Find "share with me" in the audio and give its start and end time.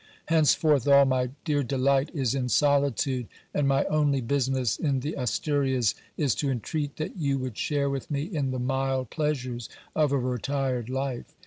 7.55-8.23